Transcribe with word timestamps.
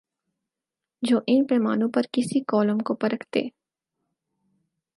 جو 1.03 1.19
ان 1.27 1.45
پیمانوں 1.47 1.89
پر 1.89 2.01
کسی 2.11 2.39
کالم 2.43 2.79
کو 2.79 2.95
پرکھتے 2.95 3.47